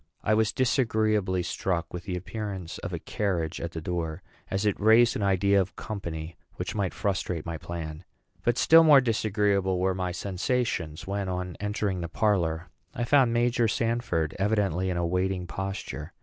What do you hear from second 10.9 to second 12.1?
when, on entering the